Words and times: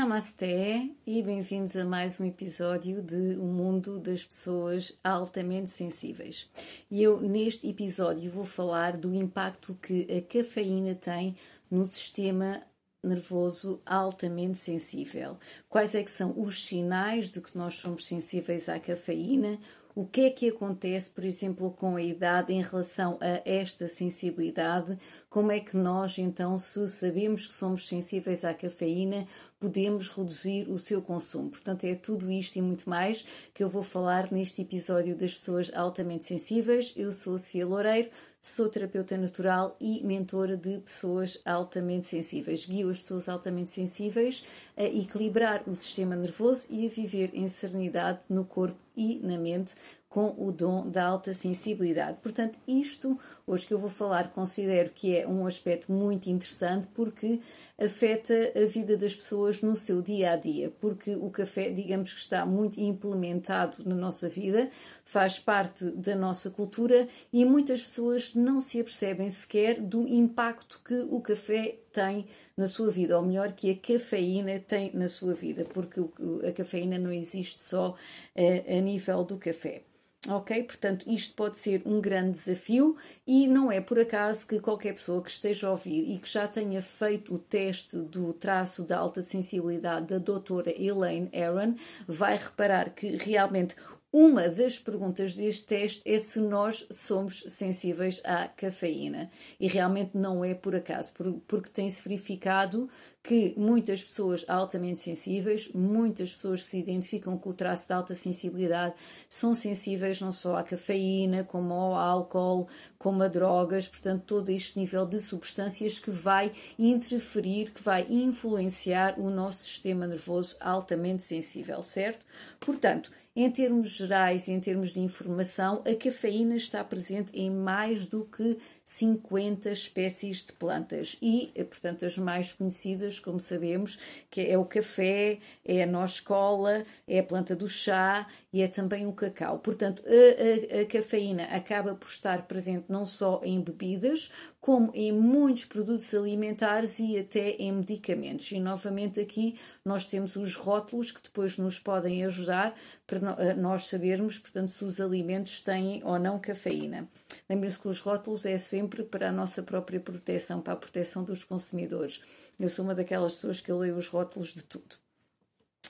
Namasté 0.00 0.88
e 1.06 1.22
bem-vindos 1.22 1.76
a 1.76 1.84
mais 1.84 2.18
um 2.18 2.24
episódio 2.24 3.02
de 3.02 3.36
O 3.36 3.44
Mundo 3.44 3.98
das 3.98 4.24
Pessoas 4.24 4.98
Altamente 5.04 5.72
Sensíveis. 5.72 6.50
E 6.90 7.02
eu, 7.02 7.20
neste 7.20 7.68
episódio, 7.68 8.32
vou 8.32 8.46
falar 8.46 8.96
do 8.96 9.14
impacto 9.14 9.74
que 9.74 10.06
a 10.10 10.22
cafeína 10.22 10.94
tem 10.94 11.36
no 11.70 11.86
sistema 11.86 12.62
nervoso 13.04 13.78
altamente 13.84 14.58
sensível. 14.58 15.36
Quais 15.68 15.94
é 15.94 16.02
que 16.02 16.10
são 16.10 16.32
os 16.34 16.64
sinais 16.64 17.30
de 17.30 17.42
que 17.42 17.56
nós 17.56 17.76
somos 17.76 18.06
sensíveis 18.06 18.70
à 18.70 18.80
cafeína? 18.80 19.58
O 19.92 20.06
que 20.06 20.20
é 20.20 20.30
que 20.30 20.48
acontece, 20.48 21.10
por 21.10 21.24
exemplo, 21.24 21.72
com 21.72 21.96
a 21.96 22.02
idade 22.02 22.52
em 22.52 22.62
relação 22.62 23.18
a 23.20 23.42
esta 23.44 23.88
sensibilidade? 23.88 24.96
Como 25.28 25.50
é 25.50 25.58
que 25.58 25.76
nós, 25.76 26.16
então, 26.16 26.60
se 26.60 26.88
sabemos 26.88 27.48
que 27.48 27.54
somos 27.54 27.88
sensíveis 27.88 28.44
à 28.44 28.54
cafeína, 28.54 29.26
podemos 29.58 30.08
reduzir 30.08 30.70
o 30.70 30.78
seu 30.78 31.02
consumo? 31.02 31.50
Portanto, 31.50 31.84
é 31.84 31.96
tudo 31.96 32.30
isto 32.30 32.56
e 32.56 32.62
muito 32.62 32.88
mais 32.88 33.24
que 33.52 33.64
eu 33.64 33.68
vou 33.68 33.82
falar 33.82 34.30
neste 34.30 34.62
episódio 34.62 35.16
das 35.16 35.34
pessoas 35.34 35.74
altamente 35.74 36.24
sensíveis. 36.24 36.92
Eu 36.96 37.12
sou 37.12 37.34
a 37.34 37.38
Sofia 37.40 37.66
Loureiro, 37.66 38.10
sou 38.42 38.68
terapeuta 38.68 39.16
natural 39.16 39.76
e 39.80 40.02
mentora 40.02 40.56
de 40.56 40.78
pessoas 40.78 41.40
altamente 41.44 42.06
sensíveis. 42.06 42.66
Guio 42.66 42.90
as 42.90 43.00
pessoas 43.00 43.28
altamente 43.28 43.70
sensíveis 43.70 44.44
a 44.76 44.84
equilibrar 44.84 45.62
o 45.66 45.74
sistema 45.74 46.16
nervoso 46.16 46.66
e 46.70 46.86
a 46.86 46.90
viver 46.90 47.30
em 47.34 47.48
serenidade 47.48 48.20
no 48.28 48.44
corpo 48.44 48.78
e 48.96 49.18
na 49.20 49.38
mente 49.38 49.74
com 50.10 50.34
o 50.36 50.50
dom 50.50 50.90
da 50.90 51.06
alta 51.06 51.32
sensibilidade. 51.32 52.18
Portanto, 52.20 52.58
isto 52.66 53.16
hoje 53.46 53.64
que 53.64 53.72
eu 53.72 53.78
vou 53.78 53.88
falar 53.88 54.32
considero 54.32 54.90
que 54.90 55.16
é 55.16 55.26
um 55.26 55.46
aspecto 55.46 55.92
muito 55.92 56.28
interessante 56.28 56.88
porque 56.92 57.40
afeta 57.78 58.34
a 58.56 58.66
vida 58.66 58.96
das 58.96 59.14
pessoas 59.14 59.62
no 59.62 59.76
seu 59.76 60.02
dia 60.02 60.32
a 60.32 60.36
dia, 60.36 60.72
porque 60.80 61.14
o 61.14 61.30
café, 61.30 61.70
digamos 61.70 62.12
que 62.12 62.18
está 62.18 62.44
muito 62.44 62.80
implementado 62.80 63.88
na 63.88 63.94
nossa 63.94 64.28
vida, 64.28 64.68
faz 65.04 65.38
parte 65.38 65.84
da 65.92 66.16
nossa 66.16 66.50
cultura 66.50 67.08
e 67.32 67.44
muitas 67.44 67.80
pessoas 67.80 68.34
não 68.34 68.60
se 68.60 68.80
apercebem 68.80 69.30
sequer 69.30 69.80
do 69.80 70.08
impacto 70.08 70.82
que 70.84 71.06
o 71.08 71.20
café 71.20 71.78
tem 71.92 72.26
na 72.56 72.66
sua 72.66 72.90
vida, 72.90 73.16
ou 73.16 73.24
melhor, 73.24 73.52
que 73.52 73.70
a 73.70 73.76
cafeína 73.76 74.58
tem 74.58 74.90
na 74.92 75.08
sua 75.08 75.34
vida, 75.34 75.64
porque 75.64 76.00
a 76.46 76.52
cafeína 76.52 76.98
não 76.98 77.12
existe 77.12 77.62
só 77.62 77.94
a, 78.36 78.76
a 78.76 78.80
nível 78.80 79.22
do 79.24 79.38
café. 79.38 79.82
Ok? 80.30 80.62
Portanto, 80.62 81.10
isto 81.10 81.34
pode 81.34 81.58
ser 81.58 81.82
um 81.84 82.00
grande 82.00 82.38
desafio 82.38 82.96
e 83.26 83.48
não 83.48 83.70
é 83.70 83.80
por 83.80 83.98
acaso 83.98 84.46
que 84.46 84.60
qualquer 84.60 84.94
pessoa 84.94 85.20
que 85.22 85.30
esteja 85.30 85.66
a 85.66 85.72
ouvir 85.72 86.08
e 86.08 86.18
que 86.18 86.30
já 86.30 86.46
tenha 86.46 86.80
feito 86.80 87.34
o 87.34 87.38
teste 87.38 87.96
do 87.96 88.32
traço 88.32 88.84
da 88.84 88.96
alta 88.96 89.22
sensibilidade 89.22 90.06
da 90.06 90.18
doutora 90.18 90.70
Elaine 90.70 91.28
Aaron 91.34 91.74
vai 92.06 92.36
reparar 92.36 92.90
que 92.90 93.16
realmente 93.16 93.74
uma 94.12 94.48
das 94.48 94.76
perguntas 94.76 95.36
deste 95.36 95.64
teste 95.66 96.02
é 96.04 96.18
se 96.18 96.40
nós 96.40 96.84
somos 96.90 97.44
sensíveis 97.46 98.20
à 98.24 98.48
cafeína. 98.48 99.30
E 99.58 99.68
realmente 99.68 100.16
não 100.16 100.44
é 100.44 100.52
por 100.52 100.74
acaso, 100.74 101.12
porque 101.46 101.70
tem-se 101.70 102.02
verificado 102.02 102.90
que 103.22 103.54
muitas 103.56 104.02
pessoas 104.02 104.44
altamente 104.48 105.00
sensíveis, 105.00 105.70
muitas 105.72 106.32
pessoas 106.32 106.62
que 106.62 106.68
se 106.70 106.78
identificam 106.78 107.38
com 107.38 107.50
o 107.50 107.54
traço 107.54 107.86
de 107.86 107.92
alta 107.92 108.14
sensibilidade, 108.16 108.94
são 109.28 109.54
sensíveis 109.54 110.20
não 110.20 110.32
só 110.32 110.56
à 110.56 110.64
cafeína, 110.64 111.44
como 111.44 111.72
ao 111.72 111.94
álcool, 111.94 112.66
como 112.98 113.22
a 113.22 113.28
drogas, 113.28 113.86
portanto, 113.86 114.24
todo 114.26 114.48
este 114.48 114.76
nível 114.76 115.06
de 115.06 115.20
substâncias 115.20 116.00
que 116.00 116.10
vai 116.10 116.50
interferir, 116.76 117.70
que 117.72 117.82
vai 117.82 118.06
influenciar 118.08 119.20
o 119.20 119.30
nosso 119.30 119.62
sistema 119.64 120.04
nervoso 120.06 120.56
altamente 120.58 121.22
sensível, 121.22 121.82
certo? 121.82 122.24
Portanto, 122.58 123.12
em 123.42 123.50
termos 123.50 123.90
gerais 123.90 124.48
e 124.48 124.52
em 124.52 124.60
termos 124.60 124.92
de 124.92 125.00
informação, 125.00 125.82
a 125.86 125.94
cafeína 125.94 126.56
está 126.56 126.82
presente 126.84 127.30
em 127.32 127.50
mais 127.50 128.06
do 128.06 128.24
que 128.24 128.58
50 128.92 129.70
espécies 129.70 130.44
de 130.44 130.52
plantas 130.52 131.16
e, 131.22 131.52
eh, 131.54 131.62
portanto, 131.62 132.04
as 132.04 132.18
mais 132.18 132.52
conhecidas, 132.52 133.20
como 133.20 133.38
sabemos, 133.38 133.96
que 134.28 134.40
é 134.40 134.58
o 134.58 134.64
café, 134.64 135.38
é 135.64 135.84
a 135.84 135.86
noz-cola, 135.86 136.84
é 137.06 137.20
a 137.20 137.22
planta 137.22 137.54
do 137.54 137.68
chá 137.68 138.26
e 138.52 138.60
é 138.62 138.66
também 138.66 139.06
o 139.06 139.12
cacau. 139.12 139.60
Portanto, 139.60 140.02
a, 140.04 140.78
a, 140.78 140.82
a, 140.82 140.86
cafeína 140.86 141.44
acaba 141.44 141.94
por 141.94 142.08
estar 142.08 142.48
presente 142.48 142.86
não 142.88 143.06
só 143.06 143.40
em 143.44 143.60
bebidas, 143.60 144.32
como 144.60 144.90
em 144.92 145.12
muitos 145.12 145.66
produtos 145.66 146.12
alimentares 146.12 146.98
e 146.98 147.16
até 147.16 147.50
em 147.50 147.70
medicamentos. 147.72 148.50
E 148.50 148.58
novamente 148.58 149.20
aqui 149.20 149.56
nós 149.84 150.08
temos 150.08 150.34
os 150.34 150.56
rótulos 150.56 151.12
que 151.12 151.22
depois 151.22 151.56
nos 151.58 151.78
podem 151.78 152.24
ajudar 152.24 152.74
para 153.06 153.54
nós 153.54 153.84
sabermos, 153.86 154.36
portanto, 154.36 154.72
se 154.72 154.84
os 154.84 155.00
alimentos 155.00 155.60
têm 155.60 156.02
ou 156.04 156.18
não 156.18 156.40
cafeína. 156.40 157.08
Lembrem-se 157.48 157.78
que 157.78 157.88
os 157.88 158.00
rótulos 158.00 158.44
é 158.44 158.58
sempre 158.58 158.79
para 158.88 159.28
a 159.28 159.32
nossa 159.32 159.62
própria 159.62 160.00
proteção, 160.00 160.60
para 160.60 160.72
a 160.72 160.76
proteção 160.76 161.24
dos 161.24 161.44
consumidores. 161.44 162.20
Eu 162.58 162.68
sou 162.68 162.84
uma 162.84 162.94
daquelas 162.94 163.34
pessoas 163.34 163.60
que 163.60 163.72
leio 163.72 163.96
os 163.96 164.08
rótulos 164.08 164.54
de 164.54 164.62
tudo. 164.62 164.96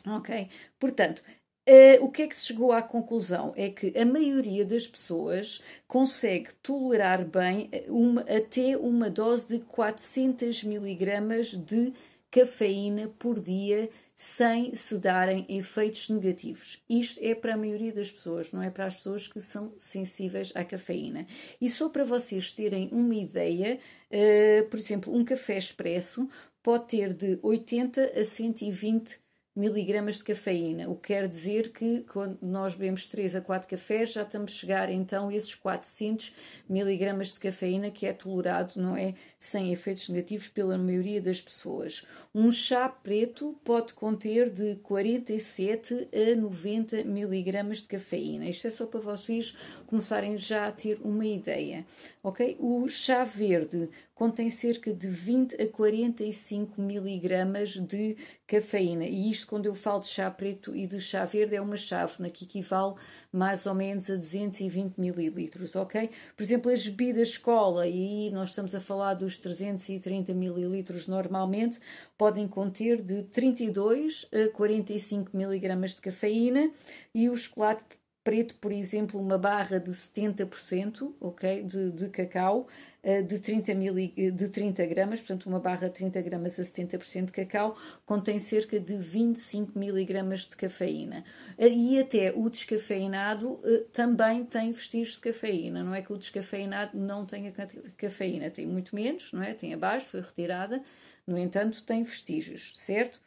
Ok? 0.07 0.49
Portanto, 0.79 1.23
Uh, 1.69 2.03
o 2.03 2.11
que 2.11 2.23
é 2.23 2.27
que 2.27 2.35
se 2.35 2.47
chegou 2.47 2.73
à 2.73 2.83
conclusão? 2.83 3.53
É 3.55 3.69
que 3.69 3.97
a 3.97 4.05
maioria 4.05 4.65
das 4.65 4.89
pessoas 4.89 5.63
consegue 5.87 6.53
tolerar 6.63 7.25
bem 7.25 7.69
eh, 7.71 7.85
uma, 7.87 8.23
até 8.23 8.77
uma 8.77 9.11
dose 9.11 9.47
de 9.47 9.61
400 9.61 10.65
miligramas 10.65 11.49
de 11.55 11.93
cafeína 12.31 13.09
por 13.19 13.39
dia 13.39 13.89
sem 14.21 14.77
se 14.77 14.99
darem 14.99 15.47
efeitos 15.49 16.11
negativos. 16.11 16.85
Isto 16.91 17.19
é 17.23 17.35
para 17.35 17.55
a 17.55 17.57
maioria 17.57 17.91
das 17.91 18.11
pessoas, 18.11 18.53
não 18.53 18.63
é 18.63 18.69
para 18.69 18.85
as 18.85 18.97
pessoas 18.97 19.27
que 19.27 19.41
são 19.41 19.73
sensíveis 19.79 20.53
à 20.55 20.63
cafeína. 20.63 21.27
E 21.59 21.71
só 21.71 21.89
para 21.89 22.05
vocês 22.05 22.53
terem 22.53 22.91
uma 22.93 23.15
ideia, 23.15 23.79
uh, 24.11 24.69
por 24.69 24.79
exemplo, 24.79 25.17
um 25.17 25.25
café 25.25 25.57
expresso 25.57 26.29
pode 26.63 26.89
ter 26.89 27.15
de 27.15 27.39
80 27.43 28.21
a 28.21 28.23
120 28.23 29.19
miligramas 29.61 30.17
de 30.17 30.25
cafeína, 30.25 30.89
o 30.89 30.97
que 30.97 31.09
quer 31.09 31.29
dizer 31.29 31.71
que 31.71 32.01
quando 32.11 32.39
nós 32.41 32.75
bebemos 32.75 33.07
3 33.07 33.37
a 33.37 33.41
4 33.43 33.69
cafés 33.69 34.13
já 34.13 34.23
estamos 34.23 34.53
a 34.53 34.55
chegar 34.55 34.91
então 34.91 35.29
a 35.29 35.35
esses 35.35 35.55
400 35.55 36.35
miligramas 36.67 37.35
de 37.35 37.41
cafeína 37.41 37.91
que 37.91 38.07
é 38.07 38.13
tolerado, 38.15 38.81
não 38.81 38.97
é? 38.97 39.15
Sem 39.39 39.71
efeitos 39.71 40.09
negativos 40.09 40.49
pela 40.49 40.79
maioria 40.79 41.21
das 41.21 41.43
pessoas. 41.43 42.07
Um 42.35 42.51
chá 42.51 42.89
preto 42.89 43.55
pode 43.63 43.93
conter 43.93 44.49
de 44.51 44.77
47 44.77 46.09
a 46.13 46.37
90 46.37 47.05
miligramas 47.05 47.79
de 47.79 47.89
cafeína. 47.89 48.49
Isto 48.49 48.69
é 48.69 48.71
só 48.71 48.87
para 48.87 49.01
vocês 49.01 49.55
começarem 49.91 50.39
já 50.39 50.69
a 50.69 50.73
ter 50.73 51.01
uma 51.03 51.27
ideia, 51.27 51.85
ok? 52.23 52.57
O 52.61 52.89
chá 52.89 53.25
verde 53.25 53.91
contém 54.15 54.51
cerca 54.51 54.93
de 54.93 55.09
20 55.09 55.61
a 55.61 55.67
45 55.67 56.81
miligramas 56.81 57.77
de 57.77 58.17
cafeína. 58.47 59.05
E 59.05 59.31
isto, 59.31 59.47
quando 59.49 59.67
eu 59.67 59.75
falo 59.75 60.01
de 60.01 60.09
chá 60.09 60.31
preto 60.31 60.77
e 60.77 60.87
de 60.87 61.01
chá 61.01 61.25
verde, 61.25 61.57
é 61.57 61.61
uma 61.61 61.77
chávena 61.77 62.31
que 62.31 62.45
equivale 62.45 62.95
mais 63.33 63.67
ou 63.67 63.75
menos 63.75 64.09
a 64.11 64.17
220 64.17 64.99
mililitros, 64.99 65.75
ok? 65.75 66.11
Por 66.37 66.43
exemplo, 66.43 66.71
as 66.71 66.87
bebidas 66.87 67.31
escola, 67.31 67.87
e 67.87 67.93
aí 67.93 68.31
nós 68.31 68.51
estamos 68.51 68.75
a 68.75 68.81
falar 68.81 69.15
dos 69.15 69.39
330 69.39 70.33
mililitros 70.35 71.09
normalmente, 71.09 71.81
podem 72.17 72.47
conter 72.47 73.03
de 73.03 73.23
32 73.25 74.29
a 74.33 74.53
45 74.53 75.37
miligramas 75.37 75.95
de 75.95 76.03
cafeína 76.03 76.71
e 77.15 77.29
o 77.29 77.37
chocolate 77.37 78.00
preto, 78.31 78.55
por 78.61 78.71
exemplo, 78.71 79.21
uma 79.21 79.37
barra 79.37 79.81
de 79.81 79.91
70%, 79.91 81.17
ok, 81.21 81.65
de, 81.65 81.91
de 81.91 82.09
cacau, 82.11 82.69
eh, 83.03 83.23
de 83.23 83.41
30, 83.41 83.75
mil, 83.75 83.93
de 83.93 84.49
30 84.49 84.87
gramas, 84.87 85.19
portanto 85.19 85.47
uma 85.47 85.59
barra 85.59 85.89
de 85.89 85.95
30 85.95 86.23
gramas 86.23 86.57
a 86.61 86.63
70% 86.63 87.25
de 87.25 87.33
cacau, 87.33 87.77
contém 88.07 88.39
cerca 88.39 88.79
de 88.79 88.97
25 88.97 89.77
miligramas 89.77 90.43
de 90.43 90.55
cafeína. 90.55 91.25
Eh, 91.59 91.71
e 91.71 91.99
até 91.99 92.33
o 92.33 92.49
descafeinado 92.49 93.59
eh, 93.65 93.87
também 93.93 94.45
tem 94.45 94.71
vestígios 94.71 95.17
de 95.17 95.23
cafeína, 95.23 95.83
não 95.83 95.93
é 95.93 96.01
que 96.01 96.13
o 96.13 96.17
descafeinado 96.17 96.97
não 96.97 97.27
tenha 97.27 97.53
cafeína, 97.97 98.49
tem 98.49 98.65
muito 98.65 98.95
menos, 98.95 99.33
não 99.33 99.43
é? 99.43 99.55
Tem 99.55 99.75
abaixo, 99.75 100.07
foi 100.07 100.21
retirada, 100.21 100.81
no 101.27 101.37
entanto 101.37 101.85
tem 101.85 102.05
vestígios, 102.05 102.75
certo? 102.77 103.21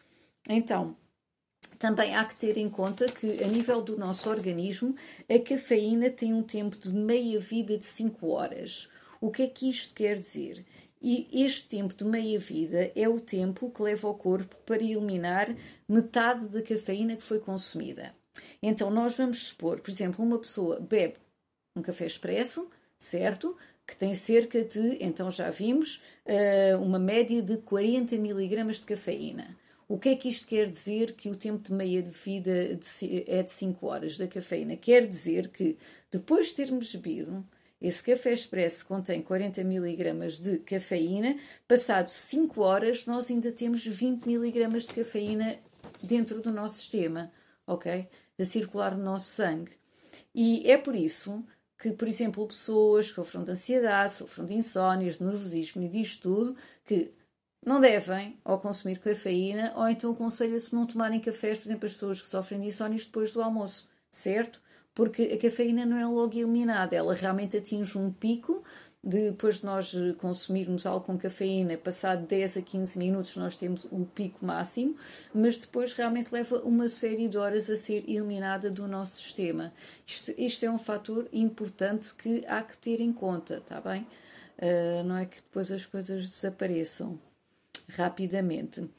Então, 0.47 0.95
também 1.79 2.15
há 2.15 2.23
que 2.25 2.35
ter 2.35 2.57
em 2.57 2.69
conta 2.69 3.11
que, 3.11 3.43
a 3.43 3.47
nível 3.47 3.81
do 3.81 3.97
nosso 3.97 4.29
organismo, 4.29 4.95
a 5.29 5.39
cafeína 5.39 6.09
tem 6.09 6.33
um 6.33 6.43
tempo 6.43 6.77
de 6.77 6.93
meia-vida 6.93 7.77
de 7.77 7.85
5 7.85 8.27
horas. 8.27 8.89
O 9.19 9.31
que 9.31 9.43
é 9.43 9.47
que 9.47 9.69
isto 9.69 9.93
quer 9.93 10.17
dizer? 10.17 10.65
E 11.01 11.27
este 11.45 11.67
tempo 11.67 11.93
de 11.93 12.05
meia-vida 12.05 12.91
é 12.95 13.09
o 13.09 13.19
tempo 13.19 13.69
que 13.69 13.81
leva 13.81 14.07
o 14.07 14.13
corpo 14.13 14.55
para 14.65 14.81
eliminar 14.81 15.53
metade 15.87 16.47
da 16.47 16.61
cafeína 16.61 17.17
que 17.17 17.23
foi 17.23 17.39
consumida. 17.39 18.15
Então, 18.61 18.89
nós 18.89 19.17
vamos 19.17 19.43
supor, 19.43 19.81
por 19.81 19.91
exemplo, 19.91 20.23
uma 20.23 20.39
pessoa 20.39 20.79
bebe 20.79 21.15
um 21.75 21.81
café 21.81 22.05
expresso, 22.05 22.69
certo? 22.97 23.57
Que 23.85 23.95
tem 23.95 24.15
cerca 24.15 24.63
de, 24.63 24.97
então 25.03 25.29
já 25.29 25.49
vimos, 25.49 26.01
eh, 26.25 26.75
uma 26.77 26.99
média 26.99 27.41
de 27.41 27.57
40 27.57 28.15
miligramas 28.17 28.77
de 28.79 28.85
cafeína. 28.85 29.57
O 29.87 29.99
que 29.99 30.09
é 30.09 30.15
que 30.15 30.29
isto 30.29 30.47
quer 30.47 30.69
dizer 30.69 31.13
que 31.13 31.29
o 31.29 31.35
tempo 31.35 31.63
de 31.63 31.73
meia 31.73 32.01
de 32.01 32.09
vida 32.09 32.79
é 33.27 33.43
de 33.43 33.51
5 33.51 33.85
horas 33.85 34.17
da 34.17 34.27
cafeína? 34.27 34.75
Quer 34.77 35.07
dizer 35.07 35.49
que 35.49 35.77
depois 36.09 36.47
de 36.47 36.55
termos 36.55 36.95
bebido, 36.95 37.45
esse 37.81 38.01
café 38.01 38.31
expresso 38.31 38.85
contém 38.85 39.21
40 39.21 39.59
mg 39.61 40.41
de 40.41 40.57
cafeína, 40.59 41.37
passado 41.67 42.07
5 42.07 42.61
horas 42.61 43.05
nós 43.05 43.29
ainda 43.29 43.51
temos 43.51 43.85
20 43.85 44.25
mg 44.25 44.79
de 44.79 44.93
cafeína 44.93 45.57
dentro 46.01 46.41
do 46.41 46.51
nosso 46.51 46.77
sistema, 46.77 47.31
ok? 47.67 48.07
A 48.39 48.45
circular 48.45 48.97
no 48.97 49.03
nosso 49.03 49.33
sangue. 49.33 49.73
E 50.33 50.69
é 50.71 50.77
por 50.77 50.95
isso 50.95 51.43
que, 51.77 51.91
por 51.91 52.07
exemplo, 52.07 52.47
pessoas 52.47 53.09
que 53.09 53.15
sofram 53.15 53.43
de 53.43 53.51
ansiedade, 53.51 54.13
sofram 54.13 54.45
de 54.45 54.53
insónias, 54.53 55.17
de 55.17 55.23
nervosismo 55.23 55.83
e 55.83 55.89
disto 55.89 56.21
tudo, 56.21 56.55
que 56.85 57.11
não 57.65 57.79
devem 57.79 58.37
ou 58.43 58.57
consumir 58.57 58.99
cafeína, 58.99 59.73
ou 59.75 59.87
então 59.87 60.11
aconselha-se 60.11 60.75
não 60.75 60.85
tomarem 60.85 61.19
cafés, 61.19 61.59
por 61.59 61.67
exemplo, 61.67 61.85
as 61.85 61.93
pessoas 61.93 62.21
que 62.21 62.29
sofrem 62.29 62.59
de 62.59 62.67
insónias 62.67 63.05
depois 63.05 63.31
do 63.31 63.41
almoço, 63.41 63.89
certo? 64.11 64.61
Porque 64.93 65.23
a 65.23 65.37
cafeína 65.37 65.85
não 65.85 65.97
é 65.97 66.05
logo 66.05 66.37
eliminada, 66.37 66.95
ela 66.95 67.15
realmente 67.15 67.57
atinge 67.57 67.97
um 67.97 68.11
pico. 68.11 68.63
Depois 69.05 69.57
de 69.57 69.65
nós 69.65 69.93
consumirmos 70.17 70.85
algo 70.85 71.05
com 71.05 71.17
cafeína, 71.17 71.77
passado 71.77 72.25
10 72.25 72.57
a 72.57 72.61
15 72.61 72.97
minutos, 72.97 73.35
nós 73.35 73.57
temos 73.57 73.85
o 73.91 74.05
pico 74.05 74.45
máximo, 74.45 74.95
mas 75.33 75.57
depois 75.57 75.91
realmente 75.91 76.31
leva 76.31 76.59
uma 76.59 76.87
série 76.87 77.27
de 77.27 77.37
horas 77.37 77.69
a 77.69 77.75
ser 77.75 78.09
eliminada 78.09 78.71
do 78.71 78.87
nosso 78.87 79.21
sistema. 79.21 79.73
Isto, 80.07 80.33
isto 80.37 80.65
é 80.65 80.71
um 80.71 80.77
fator 80.77 81.27
importante 81.33 82.15
que 82.15 82.45
há 82.47 82.61
que 82.61 82.77
ter 82.77 83.01
em 83.01 83.11
conta, 83.11 83.61
tá 83.67 83.81
bem? 83.81 84.07
Uh, 84.57 85.03
não 85.03 85.17
é 85.17 85.25
que 85.25 85.37
depois 85.37 85.69
as 85.69 85.85
coisas 85.85 86.29
desapareçam 86.29 87.19
rapidamente. 87.89 88.89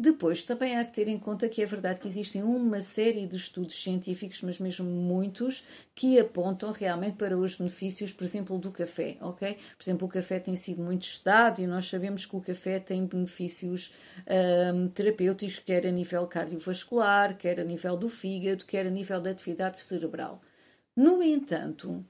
Depois, 0.00 0.44
também 0.44 0.76
há 0.76 0.84
que 0.84 0.92
ter 0.92 1.08
em 1.08 1.18
conta 1.18 1.48
que 1.48 1.60
é 1.60 1.66
verdade 1.66 1.98
que 1.98 2.06
existem 2.06 2.40
uma 2.44 2.80
série 2.80 3.26
de 3.26 3.34
estudos 3.34 3.82
científicos, 3.82 4.40
mas 4.42 4.60
mesmo 4.60 4.88
muitos, 4.88 5.64
que 5.92 6.20
apontam 6.20 6.70
realmente 6.70 7.16
para 7.16 7.36
os 7.36 7.56
benefícios, 7.56 8.12
por 8.12 8.22
exemplo, 8.22 8.56
do 8.58 8.70
café, 8.70 9.16
ok? 9.20 9.54
Por 9.76 9.82
exemplo, 9.82 10.06
o 10.06 10.10
café 10.10 10.38
tem 10.38 10.54
sido 10.54 10.80
muito 10.84 11.02
estudado 11.02 11.60
e 11.60 11.66
nós 11.66 11.88
sabemos 11.88 12.24
que 12.24 12.36
o 12.36 12.40
café 12.40 12.78
tem 12.78 13.06
benefícios 13.06 13.92
um, 14.72 14.86
terapêuticos, 14.86 15.58
quer 15.58 15.84
a 15.84 15.90
nível 15.90 16.24
cardiovascular, 16.28 17.36
quer 17.36 17.58
a 17.58 17.64
nível 17.64 17.96
do 17.96 18.08
fígado, 18.08 18.66
quer 18.66 18.86
a 18.86 18.90
nível 18.90 19.20
da 19.20 19.30
atividade 19.30 19.82
cerebral. 19.82 20.40
No 20.94 21.20
entanto, 21.20 22.04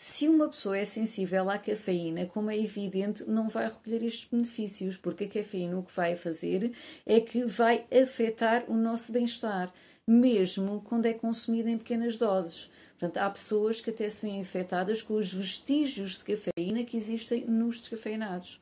se 0.00 0.28
uma 0.28 0.48
pessoa 0.48 0.78
é 0.78 0.84
sensível 0.84 1.50
à 1.50 1.58
cafeína, 1.58 2.24
como 2.24 2.52
é 2.52 2.56
evidente, 2.56 3.24
não 3.28 3.48
vai 3.48 3.64
recolher 3.64 4.04
estes 4.04 4.28
benefícios, 4.30 4.96
porque 4.96 5.24
a 5.24 5.28
cafeína 5.28 5.76
o 5.76 5.82
que 5.82 5.92
vai 5.92 6.14
fazer 6.14 6.72
é 7.04 7.20
que 7.20 7.44
vai 7.44 7.84
afetar 7.90 8.64
o 8.70 8.76
nosso 8.76 9.10
bem-estar, 9.10 9.74
mesmo 10.06 10.82
quando 10.82 11.06
é 11.06 11.14
consumida 11.14 11.68
em 11.68 11.76
pequenas 11.76 12.16
doses. 12.16 12.70
Portanto, 12.90 13.16
há 13.16 13.28
pessoas 13.28 13.80
que 13.80 13.90
até 13.90 14.08
são 14.08 14.30
infectadas 14.30 15.02
com 15.02 15.14
os 15.14 15.34
vestígios 15.34 16.18
de 16.18 16.36
cafeína 16.36 16.84
que 16.84 16.96
existem 16.96 17.44
nos 17.46 17.80
descafeinados. 17.80 18.60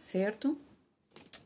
Certo? 0.00 0.58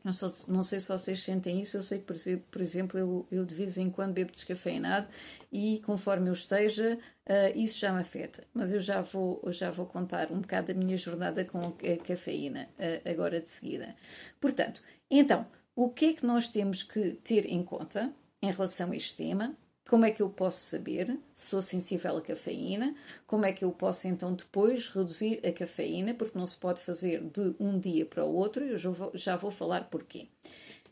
Não, 0.09 0.13
só, 0.13 0.51
não, 0.51 0.63
sei 0.63 0.81
se 0.81 0.87
vocês 0.87 1.21
sentem 1.21 1.61
isso, 1.61 1.77
eu 1.77 1.83
sei 1.83 1.99
que, 1.99 2.37
por 2.37 2.61
exemplo, 2.61 2.99
eu, 2.99 3.27
eu 3.31 3.45
de 3.45 3.53
vez 3.53 3.77
em 3.77 3.91
quando 3.91 4.13
bebo 4.13 4.31
descafeinado 4.31 5.07
e 5.51 5.79
conforme 5.85 6.29
eu 6.29 6.33
esteja, 6.33 6.97
uh, 7.27 7.55
isso 7.55 7.79
já 7.79 7.93
me 7.93 8.01
afeta. 8.01 8.43
Mas 8.51 8.71
eu 8.71 8.81
já 8.81 9.01
vou, 9.01 9.39
eu 9.43 9.53
já 9.53 9.69
vou 9.69 9.85
contar 9.85 10.31
um 10.31 10.41
bocado 10.41 10.73
da 10.73 10.73
minha 10.73 10.97
jornada 10.97 11.45
com 11.45 11.59
a 11.59 12.03
cafeína 12.03 12.67
uh, 12.79 13.07
agora 13.07 13.39
de 13.39 13.49
seguida. 13.49 13.95
Portanto, 14.41 14.81
então, 15.11 15.45
o 15.75 15.91
que 15.91 16.05
é 16.05 16.13
que 16.13 16.25
nós 16.25 16.49
temos 16.49 16.81
que 16.81 17.11
ter 17.23 17.45
em 17.45 17.63
conta 17.63 18.11
em 18.41 18.51
relação 18.51 18.91
a 18.91 18.95
este 18.95 19.15
tema? 19.15 19.55
Como 19.89 20.05
é 20.05 20.11
que 20.11 20.21
eu 20.21 20.29
posso 20.29 20.67
saber 20.67 21.19
se 21.33 21.47
sou 21.47 21.63
sensível 21.63 22.15
à 22.15 22.21
cafeína? 22.21 22.95
Como 23.25 23.43
é 23.43 23.51
que 23.51 23.65
eu 23.65 23.71
posso 23.71 24.07
então 24.07 24.35
depois 24.35 24.87
reduzir 24.87 25.41
a 25.43 25.51
cafeína? 25.51 26.13
Porque 26.13 26.37
não 26.37 26.45
se 26.45 26.59
pode 26.59 26.79
fazer 26.79 27.23
de 27.23 27.55
um 27.59 27.79
dia 27.79 28.05
para 28.05 28.23
o 28.23 28.31
outro, 28.31 28.63
eu 28.63 28.77
já 28.77 28.91
vou, 28.91 29.11
já 29.15 29.35
vou 29.35 29.49
falar 29.49 29.89
porquê. 29.89 30.27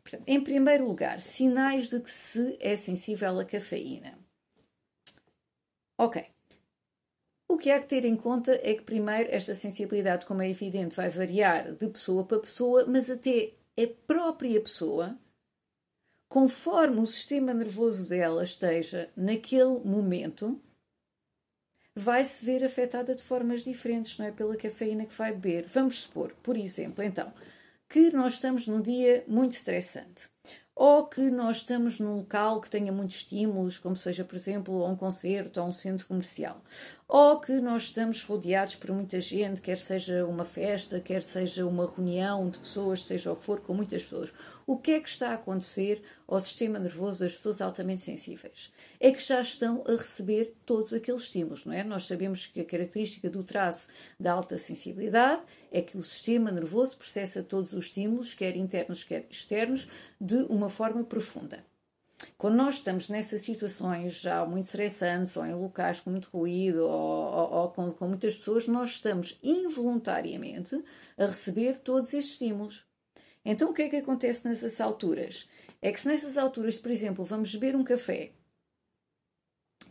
Portanto, 0.01 0.23
em 0.25 0.43
primeiro 0.43 0.87
lugar, 0.87 1.19
sinais 1.19 1.89
de 1.89 1.99
que 1.99 2.09
se 2.09 2.57
é 2.59 2.75
sensível 2.75 3.39
à 3.39 3.45
cafeína. 3.45 4.17
Ok. 5.99 6.25
O 7.47 7.55
que 7.55 7.69
há 7.69 7.79
que 7.79 7.87
ter 7.87 8.03
em 8.03 8.15
conta 8.15 8.59
é 8.63 8.73
que, 8.73 8.81
primeiro, 8.81 9.29
esta 9.31 9.53
sensibilidade, 9.53 10.25
como 10.25 10.41
é 10.41 10.49
evidente, 10.49 10.95
vai 10.95 11.11
variar 11.11 11.71
de 11.71 11.87
pessoa 11.87 12.25
para 12.25 12.39
pessoa, 12.39 12.83
mas 12.87 13.11
até 13.11 13.53
a 13.77 13.85
própria 14.07 14.59
pessoa 14.59 15.15
conforme 16.27 16.99
o 16.99 17.07
sistema 17.07 17.53
nervoso 17.53 18.09
dela 18.09 18.43
esteja 18.43 19.09
naquele 19.15 19.79
momento, 19.83 20.61
vai 21.95 22.23
se 22.25 22.45
ver 22.45 22.63
afetada 22.63 23.15
de 23.15 23.23
formas 23.23 23.63
diferentes, 23.63 24.17
não 24.19 24.25
é? 24.27 24.31
Pela 24.31 24.55
cafeína 24.55 25.05
que 25.05 25.17
vai 25.17 25.33
beber. 25.33 25.65
Vamos 25.67 26.01
supor, 26.03 26.33
por 26.43 26.55
exemplo, 26.55 27.03
então, 27.03 27.33
que 27.89 28.11
nós 28.11 28.33
estamos 28.35 28.67
num 28.67 28.81
dia 28.81 29.23
muito 29.27 29.53
estressante 29.53 30.29
ou 30.77 31.07
que 31.07 31.31
nós 31.31 31.57
estamos 31.57 31.99
num 31.99 32.17
local 32.17 32.61
que 32.61 32.69
tenha 32.69 32.91
muitos 32.91 33.17
estímulos, 33.17 33.79
como 33.79 33.95
seja, 33.95 34.23
por 34.23 34.35
exemplo, 34.35 34.85
um 34.85 34.95
concerto 34.95 35.59
ou 35.59 35.67
um 35.67 35.71
centro 35.71 36.05
comercial, 36.05 36.61
ou 37.07 37.39
que 37.39 37.53
nós 37.53 37.85
estamos 37.85 38.23
rodeados 38.23 38.75
por 38.75 38.91
muita 38.91 39.19
gente, 39.19 39.59
quer 39.59 39.79
seja 39.79 40.23
uma 40.23 40.45
festa, 40.45 40.99
quer 40.99 41.23
seja 41.23 41.65
uma 41.65 41.87
reunião 41.87 42.47
de 42.47 42.59
pessoas, 42.59 43.03
seja 43.03 43.31
o 43.31 43.35
que 43.35 43.43
for, 43.43 43.59
com 43.61 43.73
muitas 43.73 44.03
pessoas. 44.03 44.31
O 44.69 44.77
que 44.77 44.91
é 44.91 44.99
que 44.99 45.07
está 45.07 45.29
a 45.29 45.35
acontecer 45.35 46.03
ao 46.27 46.41
sistema 46.41 46.77
nervoso 46.77 47.21
das 47.21 47.33
pessoas 47.33 47.61
altamente 47.61 48.01
sensíveis? 48.01 48.69
É 48.99 49.13
que 49.13 49.23
já 49.25 49.41
estão 49.41 49.81
a 49.87 49.93
receber 49.93 50.57
todos 50.65 50.91
aqueles 50.91 51.23
estímulos, 51.23 51.63
não 51.63 51.71
é? 51.71 51.85
Nós 51.85 52.05
sabemos 52.05 52.45
que 52.47 52.59
a 52.59 52.65
característica 52.65 53.29
do 53.29 53.45
traço 53.45 53.87
da 54.19 54.33
alta 54.33 54.57
sensibilidade 54.57 55.41
é 55.71 55.81
que 55.81 55.97
o 55.97 56.03
sistema 56.03 56.51
nervoso 56.51 56.97
processa 56.97 57.41
todos 57.41 57.71
os 57.71 57.85
estímulos, 57.85 58.33
quer 58.33 58.57
internos, 58.57 59.05
quer 59.05 59.25
externos, 59.31 59.87
de 60.19 60.35
uma 60.49 60.69
forma 60.69 61.01
profunda. 61.01 61.63
Quando 62.37 62.55
nós 62.55 62.75
estamos 62.75 63.07
nessas 63.07 63.43
situações 63.43 64.19
já 64.19 64.45
muito 64.45 64.65
estressantes, 64.65 65.37
ou 65.37 65.45
em 65.45 65.55
locais 65.55 66.01
com 66.01 66.09
muito 66.09 66.27
ruído, 66.29 66.83
ou, 66.83 66.89
ou, 66.89 67.53
ou 67.53 67.69
com, 67.69 67.89
com 67.93 68.07
muitas 68.09 68.35
pessoas, 68.35 68.67
nós 68.67 68.89
estamos 68.89 69.39
involuntariamente 69.41 70.75
a 71.17 71.27
receber 71.27 71.77
todos 71.85 72.13
estes 72.13 72.33
estímulos. 72.33 72.85
Então, 73.49 73.71
o 73.71 73.73
que 73.73 73.83
é 73.83 73.89
que 73.89 73.95
acontece 73.95 74.45
nessas 74.45 74.81
alturas? 74.81 75.47
É 75.81 75.89
que 75.89 76.01
se 76.01 76.07
nessas 76.09 76.37
alturas, 76.37 76.77
por 76.77 76.91
exemplo, 76.91 77.23
vamos 77.23 77.55
beber 77.55 77.77
um 77.77 77.83
café 77.83 78.33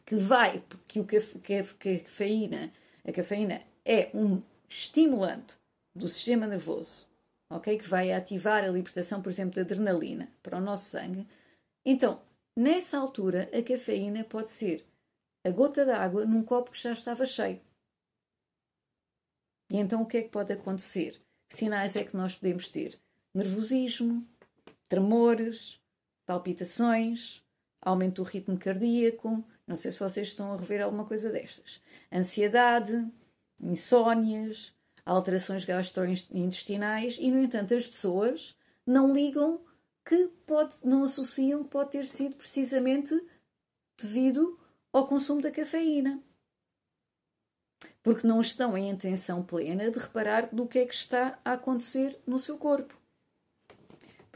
que 0.05 0.15
vai, 0.15 0.63
que, 0.87 1.01
o 1.01 1.07
café, 1.07 1.39
que 1.39 1.55
a 1.55 2.01
cafeína, 2.05 2.71
a 3.03 3.13
cafeína 3.13 3.63
é 3.83 4.11
um 4.15 4.43
estimulante 4.69 5.57
do 5.95 6.07
sistema 6.07 6.47
nervoso, 6.47 7.09
ok? 7.51 7.79
Que 7.79 7.89
vai 7.89 8.13
ativar 8.13 8.63
a 8.63 8.69
libertação, 8.69 9.23
por 9.23 9.33
exemplo, 9.33 9.55
da 9.55 9.63
adrenalina 9.63 10.31
para 10.43 10.59
o 10.59 10.61
nosso 10.61 10.91
sangue. 10.91 11.27
Então, 11.83 12.21
nessa 12.55 12.99
altura, 12.99 13.49
a 13.59 13.63
cafeína 13.63 14.23
pode 14.25 14.51
ser 14.51 14.85
a 15.47 15.51
gota 15.51 15.83
d'água 15.83 16.27
num 16.27 16.45
copo 16.45 16.73
que 16.73 16.83
já 16.83 16.93
estava 16.93 17.25
cheio. 17.25 17.59
E 19.71 19.79
então 19.79 20.03
o 20.03 20.07
que 20.07 20.19
é 20.19 20.23
que 20.25 20.29
pode 20.29 20.53
acontecer? 20.53 21.19
Que 21.49 21.57
sinais 21.57 21.97
é 21.97 22.05
que 22.05 22.15
nós 22.15 22.35
podemos 22.35 22.71
ter? 22.71 23.01
Nervosismo, 23.37 24.27
tremores, 24.89 25.79
palpitações, 26.25 27.43
aumento 27.81 28.23
do 28.23 28.29
ritmo 28.29 28.59
cardíaco. 28.59 29.45
Não 29.67 29.77
sei 29.77 29.93
se 29.93 30.01
vocês 30.01 30.29
estão 30.29 30.53
a 30.53 30.57
rever 30.57 30.83
alguma 30.83 31.05
coisa 31.05 31.31
destas. 31.31 31.81
Ansiedade, 32.13 33.07
insónias, 33.61 34.73
alterações 35.05 35.65
gastrointestinais 35.65 37.19
e, 37.21 37.31
no 37.31 37.39
entanto, 37.39 37.75
as 37.75 37.87
pessoas 37.87 38.57
não 38.87 39.13
ligam 39.13 39.61
que 40.05 40.29
pode, 40.47 40.77
não 40.85 41.05
associam 41.05 41.65
que 41.65 41.71
pode 41.71 41.91
ter 41.91 42.07
sido 42.07 42.37
precisamente 42.37 43.15
devido 44.01 44.59
ao 44.93 45.07
consumo 45.07 45.43
da 45.43 45.51
cafeína. 45.51 46.23
Porque 48.03 48.27
não 48.27 48.41
estão 48.41 48.79
em 48.79 48.89
intenção 48.89 49.43
plena 49.43 49.91
de 49.91 49.99
reparar 49.99 50.55
do 50.55 50.67
que 50.67 50.79
é 50.79 50.87
que 50.87 50.95
está 50.95 51.39
a 51.45 51.53
acontecer 51.53 52.19
no 52.27 52.39
seu 52.39 52.57
corpo. 52.57 52.97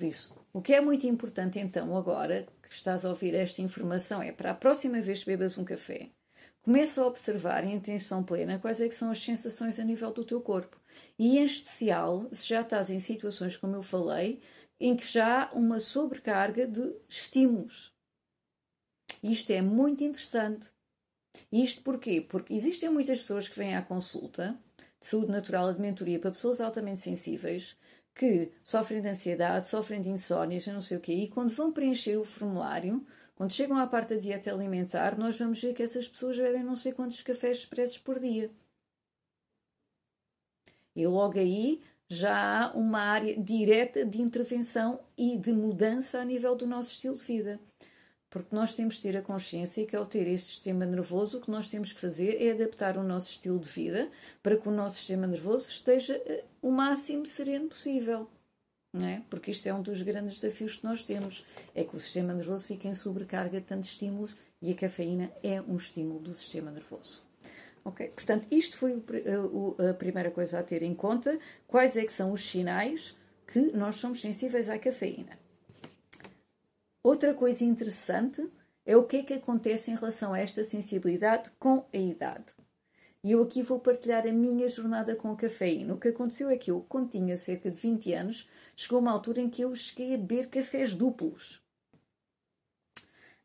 Por 0.00 0.06
isso, 0.06 0.34
o 0.50 0.62
que 0.62 0.72
é 0.72 0.80
muito 0.80 1.06
importante 1.06 1.58
então 1.58 1.94
agora 1.94 2.48
que 2.62 2.74
estás 2.74 3.04
a 3.04 3.10
ouvir 3.10 3.34
esta 3.34 3.60
informação 3.60 4.22
é 4.22 4.32
para 4.32 4.52
a 4.52 4.54
próxima 4.54 4.98
vez 5.02 5.20
que 5.20 5.26
bebas 5.26 5.58
um 5.58 5.64
café, 5.64 6.08
começa 6.62 7.02
a 7.02 7.06
observar 7.06 7.64
em 7.64 7.74
intenção 7.74 8.24
plena 8.24 8.58
quais 8.58 8.80
é 8.80 8.88
que 8.88 8.94
são 8.94 9.10
as 9.10 9.22
sensações 9.22 9.78
a 9.78 9.84
nível 9.84 10.10
do 10.10 10.24
teu 10.24 10.40
corpo. 10.40 10.80
E 11.18 11.36
em 11.36 11.44
especial, 11.44 12.26
se 12.32 12.48
já 12.48 12.62
estás 12.62 12.88
em 12.88 12.98
situações, 12.98 13.58
como 13.58 13.76
eu 13.76 13.82
falei, 13.82 14.40
em 14.80 14.96
que 14.96 15.06
já 15.06 15.50
há 15.50 15.52
uma 15.52 15.80
sobrecarga 15.80 16.66
de 16.66 16.94
estímulos. 17.06 17.92
Isto 19.22 19.50
é 19.50 19.60
muito 19.60 20.02
interessante. 20.02 20.70
Isto 21.52 21.82
porquê? 21.82 22.22
Porque 22.22 22.54
existem 22.54 22.88
muitas 22.88 23.20
pessoas 23.20 23.50
que 23.50 23.58
vêm 23.58 23.76
à 23.76 23.82
consulta 23.82 24.58
de 24.98 25.06
saúde 25.06 25.30
natural 25.30 25.74
de 25.74 25.80
mentoria 25.82 26.18
para 26.18 26.30
pessoas 26.30 26.58
altamente 26.58 27.02
sensíveis 27.02 27.76
que 28.20 28.52
sofrem 28.62 29.00
de 29.00 29.08
ansiedade, 29.08 29.66
sofrem 29.66 30.02
de 30.02 30.10
insónias, 30.10 30.66
não 30.66 30.82
sei 30.82 30.98
o 30.98 31.00
quê, 31.00 31.14
e 31.14 31.28
quando 31.28 31.48
vão 31.48 31.72
preencher 31.72 32.18
o 32.18 32.24
formulário, 32.24 33.02
quando 33.34 33.54
chegam 33.54 33.78
à 33.78 33.86
parte 33.86 34.14
da 34.14 34.20
dieta 34.20 34.52
alimentar, 34.52 35.18
nós 35.18 35.38
vamos 35.38 35.58
ver 35.62 35.72
que 35.72 35.82
essas 35.82 36.06
pessoas 36.06 36.36
bebem 36.36 36.62
não 36.62 36.76
sei 36.76 36.92
quantos 36.92 37.22
cafés 37.22 37.60
expressos 37.60 37.96
por 37.96 38.20
dia. 38.20 38.50
E 40.94 41.06
logo 41.06 41.38
aí 41.38 41.80
já 42.10 42.66
há 42.66 42.72
uma 42.76 43.00
área 43.00 43.40
direta 43.40 44.04
de 44.04 44.20
intervenção 44.20 45.00
e 45.16 45.38
de 45.38 45.52
mudança 45.52 46.20
a 46.20 46.24
nível 46.24 46.54
do 46.54 46.66
nosso 46.66 46.90
estilo 46.90 47.16
de 47.16 47.24
vida. 47.24 47.60
Porque 48.30 48.54
nós 48.54 48.74
temos 48.74 48.96
de 48.96 49.02
ter 49.02 49.16
a 49.16 49.22
consciência 49.22 49.84
que 49.84 49.96
ao 49.96 50.06
ter 50.06 50.28
este 50.28 50.54
sistema 50.54 50.86
nervoso, 50.86 51.38
o 51.38 51.40
que 51.40 51.50
nós 51.50 51.68
temos 51.68 51.92
que 51.92 52.00
fazer 52.00 52.40
é 52.40 52.52
adaptar 52.52 52.96
o 52.96 53.02
nosso 53.02 53.30
estilo 53.30 53.58
de 53.58 53.68
vida 53.68 54.08
para 54.40 54.56
que 54.56 54.68
o 54.68 54.72
nosso 54.72 54.98
sistema 54.98 55.26
nervoso 55.26 55.68
esteja 55.68 56.14
eh, 56.24 56.44
o 56.62 56.70
máximo 56.70 57.26
sereno 57.26 57.68
possível. 57.68 58.28
Não 58.92 59.06
é? 59.06 59.22
Porque 59.28 59.50
isto 59.50 59.66
é 59.66 59.74
um 59.74 59.82
dos 59.82 60.00
grandes 60.02 60.40
desafios 60.40 60.76
que 60.76 60.84
nós 60.84 61.04
temos, 61.04 61.44
é 61.74 61.82
que 61.82 61.96
o 61.96 62.00
sistema 62.00 62.32
nervoso 62.32 62.66
fica 62.66 62.86
em 62.86 62.94
sobrecarga 62.94 63.60
de 63.60 63.66
tantos 63.66 63.90
estímulos 63.90 64.34
e 64.62 64.72
a 64.72 64.76
cafeína 64.76 65.32
é 65.42 65.60
um 65.60 65.76
estímulo 65.76 66.20
do 66.20 66.34
sistema 66.34 66.70
nervoso. 66.70 67.26
Ok? 67.84 68.08
Portanto, 68.08 68.46
isto 68.50 68.76
foi 68.76 69.02
a 69.90 69.94
primeira 69.94 70.30
coisa 70.30 70.58
a 70.58 70.62
ter 70.62 70.82
em 70.82 70.94
conta. 70.94 71.38
Quais 71.66 71.96
é 71.96 72.04
que 72.04 72.12
são 72.12 72.32
os 72.32 72.48
sinais 72.48 73.16
que 73.46 73.72
nós 73.72 73.96
somos 73.96 74.20
sensíveis 74.20 74.68
à 74.68 74.78
cafeína? 74.78 75.38
Outra 77.02 77.32
coisa 77.32 77.64
interessante 77.64 78.46
é 78.84 78.94
o 78.94 79.04
que 79.04 79.16
é 79.18 79.22
que 79.22 79.32
acontece 79.32 79.90
em 79.90 79.94
relação 79.94 80.34
a 80.34 80.38
esta 80.38 80.62
sensibilidade 80.62 81.50
com 81.58 81.86
a 81.92 81.96
idade. 81.96 82.44
E 83.24 83.32
eu 83.32 83.42
aqui 83.42 83.62
vou 83.62 83.78
partilhar 83.78 84.26
a 84.26 84.32
minha 84.32 84.68
jornada 84.68 85.16
com 85.16 85.30
a 85.30 85.36
cafeína. 85.36 85.94
O 85.94 85.98
que 85.98 86.08
aconteceu 86.08 86.50
é 86.50 86.58
que 86.58 86.70
eu, 86.70 86.84
quando 86.88 87.10
tinha 87.10 87.38
cerca 87.38 87.70
de 87.70 87.76
20 87.76 88.12
anos, 88.12 88.48
chegou 88.76 88.98
uma 88.98 89.12
altura 89.12 89.40
em 89.40 89.48
que 89.48 89.62
eu 89.62 89.74
cheguei 89.74 90.14
a 90.14 90.18
beber 90.18 90.48
cafés 90.48 90.94
duplos. 90.94 91.62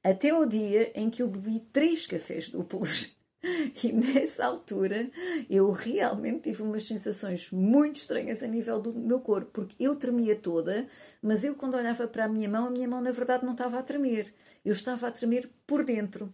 Até 0.03 0.33
o 0.33 0.45
dia 0.45 0.91
em 0.93 1.09
que 1.09 1.21
eu 1.21 1.27
bebi 1.27 1.61
três 1.71 2.05
cafés 2.05 2.49
duplos. 2.49 3.15
E 3.83 3.91
nessa 3.91 4.45
altura 4.45 5.09
eu 5.49 5.71
realmente 5.71 6.43
tive 6.43 6.63
umas 6.63 6.85
sensações 6.85 7.49
muito 7.51 7.97
estranhas 7.97 8.41
a 8.41 8.47
nível 8.47 8.79
do 8.79 8.93
meu 8.93 9.19
corpo, 9.19 9.51
porque 9.51 9.75
eu 9.79 9.95
tremia 9.95 10.35
toda, 10.35 10.87
mas 11.21 11.43
eu 11.43 11.55
quando 11.55 11.75
olhava 11.75 12.07
para 12.07 12.25
a 12.25 12.29
minha 12.29 12.49
mão, 12.49 12.67
a 12.67 12.69
minha 12.69 12.87
mão 12.87 13.01
na 13.01 13.11
verdade 13.11 13.45
não 13.45 13.53
estava 13.53 13.79
a 13.79 13.83
tremer, 13.83 14.33
eu 14.63 14.73
estava 14.73 15.07
a 15.07 15.11
tremer 15.11 15.49
por 15.67 15.83
dentro. 15.83 16.33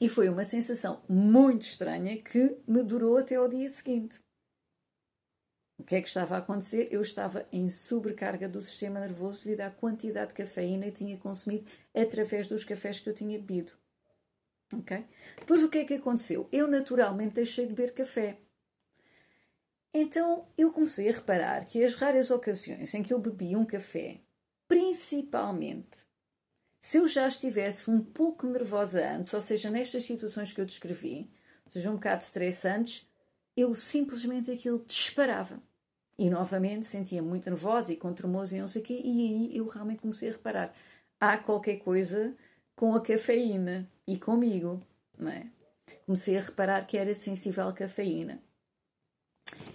E 0.00 0.08
foi 0.08 0.28
uma 0.28 0.44
sensação 0.44 1.02
muito 1.08 1.62
estranha 1.62 2.20
que 2.20 2.56
me 2.66 2.82
durou 2.82 3.18
até 3.18 3.36
ao 3.36 3.48
dia 3.48 3.68
seguinte. 3.68 4.20
O 5.78 5.84
que 5.84 5.96
é 5.96 6.00
que 6.00 6.08
estava 6.08 6.36
a 6.36 6.38
acontecer? 6.38 6.88
Eu 6.92 7.02
estava 7.02 7.46
em 7.52 7.68
sobrecarga 7.70 8.48
do 8.48 8.62
sistema 8.62 9.00
nervoso 9.00 9.44
devido 9.44 9.62
à 9.62 9.70
quantidade 9.70 10.28
de 10.28 10.34
cafeína 10.34 10.86
que 10.86 10.98
tinha 10.98 11.18
consumido 11.18 11.66
através 11.94 12.48
dos 12.48 12.64
cafés 12.64 13.00
que 13.00 13.08
eu 13.08 13.14
tinha 13.14 13.38
bebido. 13.38 13.72
Ok? 14.72 15.04
Depois 15.38 15.62
o 15.62 15.68
que 15.68 15.78
é 15.78 15.84
que 15.84 15.94
aconteceu? 15.94 16.48
Eu 16.50 16.66
naturalmente 16.66 17.34
deixei 17.34 17.66
de 17.66 17.74
beber 17.74 17.92
café. 17.92 18.38
Então 19.94 20.46
eu 20.56 20.72
comecei 20.72 21.08
a 21.10 21.12
reparar 21.12 21.66
que 21.66 21.84
as 21.84 21.94
raras 21.94 22.30
ocasiões 22.30 22.94
em 22.94 23.02
que 23.02 23.12
eu 23.12 23.18
bebi 23.18 23.54
um 23.54 23.64
café, 23.64 24.20
principalmente 24.66 26.12
se 26.82 26.96
eu 26.98 27.06
já 27.06 27.28
estivesse 27.28 27.88
um 27.88 28.02
pouco 28.02 28.44
nervosa 28.44 29.08
antes, 29.08 29.32
ou 29.32 29.40
seja, 29.40 29.70
nestas 29.70 30.02
situações 30.02 30.52
que 30.52 30.60
eu 30.60 30.64
descrevi, 30.66 31.30
ou 31.64 31.70
seja, 31.70 31.88
um 31.88 31.94
bocado 31.94 32.24
estressantes, 32.24 33.08
eu 33.56 33.72
simplesmente 33.72 34.50
aquilo 34.50 34.84
disparava. 34.84 35.62
E 36.18 36.28
novamente 36.28 36.86
sentia 36.86 37.22
muito 37.22 37.48
nervosa 37.48 37.92
e 37.92 37.96
com 37.96 38.12
tremoso 38.12 38.54
e 38.54 38.60
não 38.60 38.68
sei 38.68 38.82
o 38.82 38.84
quê, 38.84 39.00
e 39.02 39.08
aí 39.08 39.56
eu 39.56 39.66
realmente 39.68 40.00
comecei 40.00 40.28
a 40.28 40.32
reparar: 40.32 40.74
há 41.20 41.38
qualquer 41.38 41.76
coisa 41.76 42.36
com 42.76 42.94
a 42.94 43.00
cafeína 43.00 43.90
e 44.06 44.18
comigo, 44.18 44.82
não 45.18 45.30
é? 45.30 45.46
Comecei 46.06 46.36
a 46.36 46.42
reparar 46.42 46.86
que 46.86 46.96
era 46.96 47.14
sensível 47.14 47.68
à 47.68 47.72
cafeína. 47.72 48.42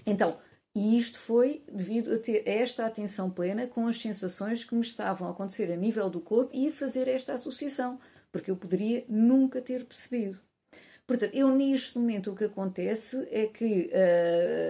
Então, 0.06 0.40
e 0.76 1.00
isto 1.00 1.20
foi 1.20 1.64
devido 1.72 2.14
a 2.14 2.20
ter 2.20 2.48
esta 2.48 2.86
atenção 2.86 3.32
plena 3.32 3.68
com 3.68 3.88
as 3.88 4.00
sensações 4.00 4.64
que 4.64 4.76
me 4.76 4.82
estavam 4.82 5.28
a 5.28 5.32
acontecer 5.32 5.72
a 5.72 5.76
nível 5.76 6.10
do 6.10 6.22
corpo 6.22 6.56
e 6.56 6.68
a 6.68 6.72
fazer 6.72 7.08
esta 7.08 7.34
associação, 7.34 8.00
porque 8.32 8.52
eu 8.52 8.56
poderia 8.56 9.04
nunca 9.10 9.62
ter 9.62 9.86
percebido. 9.86 10.40
Portanto, 11.08 11.34
eu 11.34 11.50
neste 11.56 11.98
momento 11.98 12.32
o 12.32 12.36
que 12.36 12.44
acontece 12.44 13.26
é 13.32 13.48
que 13.48 13.90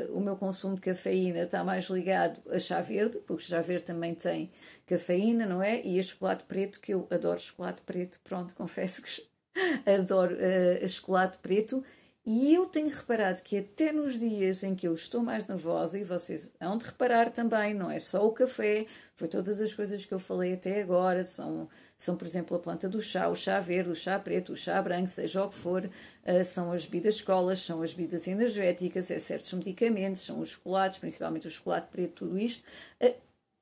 uh, 0.09 0.15
o 0.15 0.21
meu 0.21 0.37
consumo 0.37 0.75
de 0.75 0.81
cafeína 0.81 1.39
está 1.39 1.63
mais 1.63 1.85
ligado 1.89 2.39
a 2.51 2.59
chá 2.59 2.79
verde, 2.79 3.17
porque 3.25 3.43
chá 3.43 3.59
verde 3.59 3.85
também 3.85 4.13
tem 4.13 4.51
cafeína, 4.85 5.47
não 5.47 5.63
é? 5.63 5.81
E 5.83 5.99
a 5.99 6.03
chocolate 6.03 6.43
preto, 6.43 6.79
que 6.79 6.93
eu 6.93 7.07
adoro 7.09 7.39
chocolate 7.39 7.81
preto, 7.81 8.19
pronto, 8.23 8.53
confesso 8.55 9.01
que 9.01 9.27
adoro 9.89 10.35
uh, 10.35 10.87
chocolate 10.87 11.39
preto. 11.39 11.83
E 12.23 12.53
eu 12.53 12.65
tenho 12.67 12.89
reparado 12.89 13.41
que 13.41 13.57
até 13.57 13.91
nos 13.91 14.19
dias 14.19 14.61
em 14.61 14.75
que 14.75 14.87
eu 14.87 14.93
estou 14.93 15.23
mais 15.23 15.47
nervosa, 15.47 15.97
e 15.97 16.03
vocês 16.03 16.47
hão 16.59 16.77
de 16.77 16.85
reparar 16.85 17.31
também, 17.31 17.73
não 17.73 17.89
é 17.89 17.99
só 17.99 18.27
o 18.27 18.33
café, 18.33 18.85
foi 19.15 19.27
todas 19.27 19.59
as 19.59 19.73
coisas 19.73 20.05
que 20.05 20.13
eu 20.13 20.19
falei 20.19 20.53
até 20.53 20.81
agora, 20.81 21.25
são 21.25 21.67
são, 21.97 22.15
por 22.15 22.27
exemplo, 22.27 22.55
a 22.55 22.59
planta 22.59 22.87
do 22.87 23.01
chá, 23.01 23.27
o 23.27 23.35
chá 23.35 23.59
verde, 23.59 23.89
o 23.89 23.95
chá 23.95 24.19
preto, 24.19 24.53
o 24.53 24.57
chá 24.57 24.79
branco, 24.81 25.09
seja 25.09 25.43
o 25.43 25.49
que 25.49 25.55
for, 25.55 25.83
uh, 25.85 26.45
são 26.45 26.71
as 26.71 26.85
bebidas 26.85 27.15
escolas, 27.15 27.59
são 27.59 27.81
as 27.81 27.93
bebidas 27.93 28.27
energéticas, 28.27 29.09
é 29.09 29.19
certos 29.19 29.51
medicamentos, 29.53 30.21
são 30.21 30.39
os 30.39 30.49
chocolates, 30.49 30.99
principalmente 30.99 31.47
o 31.47 31.51
chocolate 31.51 31.87
preto, 31.89 32.25
tudo 32.25 32.37
isto, 32.37 32.63
uh, 33.03 33.15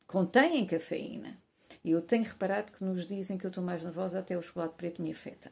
contêm 0.05 0.65
cafeína. 0.65 1.37
E 1.83 1.91
eu 1.91 2.01
tenho 2.01 2.23
reparado 2.23 2.71
que 2.71 2.83
nos 2.83 3.05
dias 3.05 3.29
em 3.29 3.37
que 3.37 3.45
eu 3.45 3.49
estou 3.49 3.63
mais 3.63 3.83
nervosa, 3.83 4.19
até 4.19 4.37
o 4.37 4.41
chocolate 4.41 4.75
preto 4.75 5.01
me 5.01 5.11
afeta. 5.11 5.51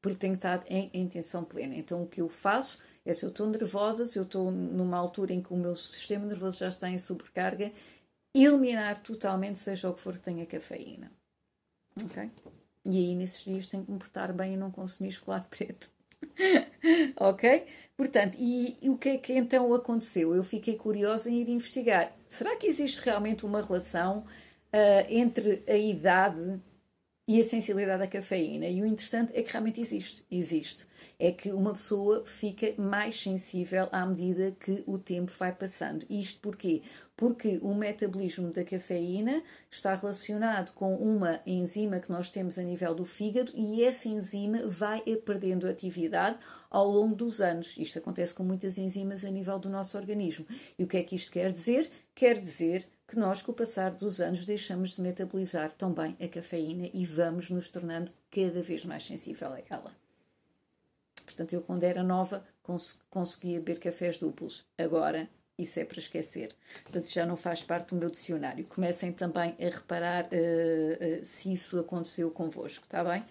Porque 0.00 0.18
tenho 0.18 0.34
estado 0.34 0.64
em, 0.68 1.08
tensão 1.08 1.44
plena. 1.44 1.74
Então, 1.74 2.02
o 2.02 2.06
que 2.06 2.20
eu 2.20 2.28
faço 2.28 2.80
é 3.04 3.12
se 3.12 3.24
eu 3.24 3.30
estou 3.30 3.48
nervosa, 3.48 4.06
se 4.06 4.18
eu 4.18 4.22
estou 4.22 4.52
numa 4.52 4.96
altura 4.96 5.32
em 5.32 5.42
que 5.42 5.52
o 5.52 5.56
meu 5.56 5.74
sistema 5.74 6.24
nervoso 6.26 6.58
já 6.58 6.68
está 6.68 6.88
em 6.88 6.98
sobrecarga, 6.98 7.72
eliminar 8.32 9.02
totalmente, 9.02 9.58
seja 9.58 9.90
o 9.90 9.94
que 9.94 10.00
for 10.00 10.14
que 10.14 10.20
tenha 10.20 10.46
cafeína. 10.46 11.10
Ok? 12.04 12.30
E 12.84 12.98
aí 12.98 13.14
nesses 13.14 13.44
dias 13.44 13.68
tenho 13.68 13.84
que 13.84 13.90
me 13.90 13.98
portar 13.98 14.32
bem 14.32 14.54
e 14.54 14.56
não 14.56 14.70
consumir 14.70 15.12
chocolate 15.12 15.48
preto. 15.48 15.90
ok? 17.16 17.66
Portanto, 17.96 18.36
e, 18.38 18.76
e, 18.82 18.90
o 18.90 18.98
que 18.98 19.08
é 19.10 19.18
que 19.18 19.32
então 19.32 19.72
aconteceu? 19.74 20.34
Eu 20.34 20.44
fiquei 20.44 20.76
curiosa 20.76 21.30
em 21.30 21.40
ir 21.40 21.48
investigar. 21.48 22.12
Será 22.28 22.56
que 22.56 22.66
existe 22.66 23.00
realmente 23.00 23.44
uma 23.44 23.62
relação 23.62 24.18
uh, 24.18 25.06
entre 25.08 25.62
a 25.66 25.76
idade 25.76 26.60
e 27.26 27.40
a 27.40 27.44
sensibilidade 27.44 28.02
à 28.02 28.06
cafeína? 28.06 28.66
E 28.66 28.82
o 28.82 28.86
interessante 28.86 29.32
é 29.34 29.42
que 29.42 29.50
realmente 29.50 29.80
existe. 29.80 30.24
Existe 30.30 30.86
é 31.18 31.32
que 31.32 31.50
uma 31.50 31.72
pessoa 31.72 32.24
fica 32.24 32.74
mais 32.80 33.20
sensível 33.20 33.88
à 33.90 34.04
medida 34.04 34.54
que 34.60 34.82
o 34.86 34.98
tempo 34.98 35.32
vai 35.38 35.52
passando. 35.52 36.04
Isto 36.10 36.40
porquê? 36.40 36.82
Porque 37.16 37.58
o 37.62 37.74
metabolismo 37.74 38.52
da 38.52 38.62
cafeína 38.62 39.42
está 39.70 39.94
relacionado 39.94 40.72
com 40.74 40.94
uma 40.96 41.40
enzima 41.46 41.98
que 41.98 42.10
nós 42.10 42.30
temos 42.30 42.58
a 42.58 42.62
nível 42.62 42.94
do 42.94 43.06
fígado 43.06 43.52
e 43.54 43.82
essa 43.82 44.06
enzima 44.06 44.68
vai 44.68 45.00
perdendo 45.24 45.66
atividade 45.66 46.38
ao 46.68 46.86
longo 46.86 47.14
dos 47.14 47.40
anos. 47.40 47.74
Isto 47.78 48.00
acontece 48.00 48.34
com 48.34 48.42
muitas 48.42 48.76
enzimas 48.76 49.24
a 49.24 49.30
nível 49.30 49.58
do 49.58 49.70
nosso 49.70 49.96
organismo. 49.96 50.44
E 50.78 50.84
o 50.84 50.86
que 50.86 50.98
é 50.98 51.02
que 51.02 51.16
isto 51.16 51.32
quer 51.32 51.52
dizer? 51.52 51.90
Quer 52.14 52.38
dizer 52.38 52.86
que 53.08 53.18
nós, 53.18 53.40
com 53.40 53.52
o 53.52 53.54
passar 53.54 53.92
dos 53.92 54.20
anos, 54.20 54.44
deixamos 54.44 54.90
de 54.90 55.00
metabolizar 55.00 55.72
também 55.72 56.16
a 56.20 56.28
cafeína 56.28 56.90
e 56.92 57.06
vamos 57.06 57.48
nos 57.50 57.70
tornando 57.70 58.10
cada 58.30 58.60
vez 58.62 58.84
mais 58.84 59.06
sensível 59.06 59.52
a 59.52 59.60
ela. 59.70 59.92
Portanto, 61.24 61.52
eu 61.52 61.62
quando 61.62 61.84
era 61.84 62.02
nova 62.02 62.44
cons 62.62 63.00
conseguia 63.08 63.58
beber 63.60 63.78
cafés 63.78 64.18
duplos. 64.18 64.66
Agora, 64.76 65.28
isso 65.58 65.80
é 65.80 65.84
para 65.84 65.98
esquecer. 65.98 66.50
Portanto, 66.82 67.10
já 67.10 67.24
não 67.24 67.36
faz 67.36 67.62
parte 67.62 67.90
do 67.90 67.96
meu 67.96 68.10
dicionário. 68.10 68.64
Comecem 68.66 69.10
também 69.10 69.54
a 69.58 69.64
reparar 69.64 70.24
uh, 70.24 70.26
uh, 70.26 71.24
se 71.24 71.52
isso 71.52 71.78
aconteceu 71.78 72.30
convosco, 72.30 72.84
está 72.84 73.02
bem? 73.02 73.24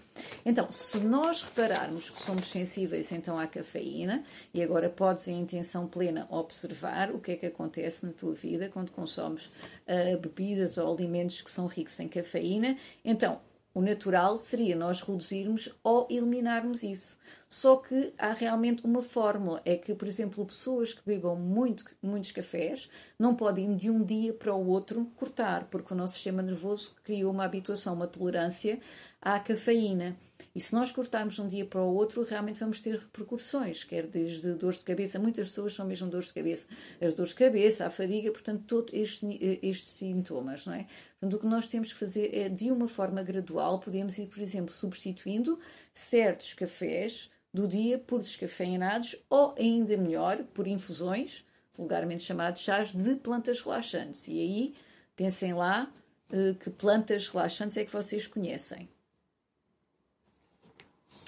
Então, 0.43 0.71
se 0.71 0.97
nós 0.97 1.43
repararmos 1.43 2.09
que 2.09 2.19
somos 2.19 2.49
sensíveis 2.49 3.11
então 3.11 3.37
à 3.37 3.45
cafeína, 3.45 4.23
e 4.53 4.63
agora 4.63 4.89
podes 4.89 5.27
em 5.27 5.39
intenção 5.39 5.87
plena 5.87 6.25
observar 6.31 7.11
o 7.11 7.19
que 7.19 7.33
é 7.33 7.35
que 7.35 7.45
acontece 7.45 8.05
na 8.05 8.11
tua 8.11 8.33
vida 8.33 8.69
quando 8.69 8.89
consomes 8.89 9.45
uh, 9.45 10.17
bebidas 10.19 10.77
ou 10.77 10.91
alimentos 10.91 11.43
que 11.43 11.51
são 11.51 11.67
ricos 11.67 11.99
em 11.99 12.07
cafeína, 12.07 12.75
então 13.03 13.39
o 13.75 13.81
natural 13.81 14.37
seria 14.37 14.73
nós 14.73 15.01
reduzirmos 15.01 15.69
ou 15.83 16.07
eliminarmos 16.09 16.81
isso. 16.81 17.17
Só 17.49 17.75
que 17.75 18.13
há 18.17 18.31
realmente 18.31 18.85
uma 18.85 19.01
fórmula. 19.03 19.61
É 19.65 19.75
que, 19.75 19.93
por 19.93 20.07
exemplo, 20.07 20.45
pessoas 20.45 20.93
que 20.93 21.01
bebam 21.05 21.35
muito, 21.35 21.83
muitos 22.01 22.31
cafés 22.31 22.89
não 23.19 23.35
podem 23.35 23.75
de 23.75 23.89
um 23.89 24.01
dia 24.01 24.33
para 24.33 24.55
o 24.55 24.67
outro 24.67 25.11
cortar, 25.17 25.67
porque 25.69 25.93
o 25.93 25.97
nosso 25.97 26.13
sistema 26.13 26.41
nervoso 26.41 26.95
criou 27.03 27.33
uma 27.33 27.43
habituação, 27.43 27.93
uma 27.93 28.07
tolerância 28.07 28.79
à 29.21 29.39
cafeína. 29.41 30.17
E 30.55 30.61
se 30.61 30.73
nós 30.73 30.89
cortarmos 30.89 31.35
de 31.35 31.41
um 31.41 31.49
dia 31.49 31.65
para 31.65 31.81
o 31.81 31.93
outro, 31.93 32.23
realmente 32.23 32.61
vamos 32.61 32.79
ter 32.79 32.97
repercussões, 32.97 33.83
quer 33.83 34.07
desde 34.07 34.53
dores 34.53 34.79
de 34.79 34.85
cabeça, 34.85 35.19
muitas 35.19 35.49
pessoas 35.49 35.73
são 35.73 35.85
mesmo 35.85 36.09
dores 36.09 36.27
de 36.27 36.33
cabeça, 36.33 36.65
as 37.01 37.13
dores 37.13 37.31
de 37.31 37.35
cabeça, 37.35 37.85
a 37.85 37.89
fadiga, 37.89 38.31
portanto, 38.31 38.63
todos 38.65 38.93
estes, 38.93 39.37
estes 39.61 39.89
sintomas, 39.89 40.65
não 40.65 40.73
é? 40.73 40.87
Portanto, 41.19 41.35
o 41.35 41.39
que 41.41 41.45
nós 41.45 41.67
temos 41.67 41.91
que 41.91 41.99
fazer 41.99 42.33
é, 42.33 42.47
de 42.47 42.71
uma 42.71 42.87
forma 42.87 43.21
gradual, 43.21 43.81
podemos 43.81 44.17
ir, 44.17 44.27
por 44.27 44.41
exemplo, 44.41 44.73
substituindo 44.73 45.59
certos 45.93 46.53
cafés 46.53 47.29
do 47.53 47.67
dia 47.67 47.99
por 47.99 48.21
descafeinados 48.21 49.17
ou, 49.29 49.53
ainda 49.57 49.97
melhor, 49.97 50.41
por 50.53 50.67
infusões, 50.67 51.43
vulgarmente 51.73 52.23
chamados 52.23 52.61
chás 52.61 52.93
de 52.93 53.15
plantas 53.15 53.59
relaxantes. 53.59 54.29
E 54.29 54.39
aí, 54.39 54.75
pensem 55.17 55.53
lá 55.53 55.91
uh, 56.31 56.55
que 56.55 56.69
plantas 56.69 57.27
relaxantes 57.27 57.75
é 57.75 57.83
que 57.83 57.91
vocês 57.91 58.25
conhecem. 58.25 58.87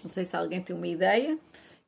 Não 0.08 0.14
sei 0.14 0.24
se 0.24 0.38
alguém 0.38 0.62
tem 0.62 0.74
uma 0.74 0.88
ideia. 0.88 1.38